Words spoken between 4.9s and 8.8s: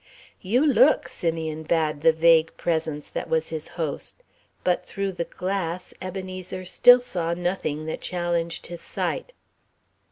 the glass, Ebenezer still saw nothing that challenged